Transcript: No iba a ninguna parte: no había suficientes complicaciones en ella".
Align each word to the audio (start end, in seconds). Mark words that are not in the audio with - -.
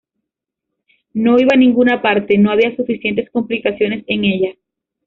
No 1.13 1.37
iba 1.37 1.51
a 1.53 1.55
ninguna 1.59 2.01
parte: 2.01 2.35
no 2.39 2.49
había 2.49 2.75
suficientes 2.75 3.29
complicaciones 3.29 4.03
en 4.07 4.25
ella". 4.25 4.55